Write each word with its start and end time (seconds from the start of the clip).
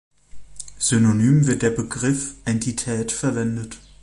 Synonym 0.79 1.45
wird 1.45 1.61
der 1.61 1.69
Begriff 1.69 2.33
"Entität" 2.45 3.11
verwendet. 3.11 3.77